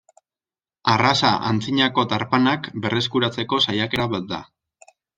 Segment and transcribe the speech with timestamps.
[0.93, 4.43] Arraza antzinako tarpanak berreskuratzeko saiakera bat da.